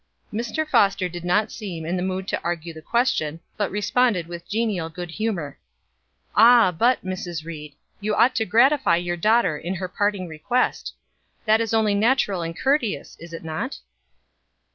Mr. 0.33 0.67
Foster 0.67 1.07
did 1.07 1.23
not 1.23 1.51
seem 1.51 1.85
in 1.85 1.95
the 1.95 2.01
mood 2.01 2.27
to 2.27 2.41
argue 2.41 2.73
the 2.73 2.81
question, 2.81 3.39
but 3.55 3.69
responded 3.69 4.25
with 4.25 4.49
genial 4.49 4.89
good 4.89 5.11
humor. 5.11 5.59
"Ah 6.35 6.71
but, 6.71 7.05
Mrs. 7.05 7.45
Ried, 7.45 7.75
you 7.99 8.15
ought 8.15 8.33
to 8.37 8.45
gratify 8.45 8.95
your 8.95 9.15
daughter 9.15 9.55
in 9.59 9.75
her 9.75 9.87
parting 9.87 10.27
request. 10.27 10.95
That 11.45 11.61
is 11.61 11.71
only 11.71 11.93
natural 11.93 12.41
and 12.41 12.57
courteous, 12.57 13.15
is 13.19 13.31
it 13.31 13.43
not?" 13.43 13.77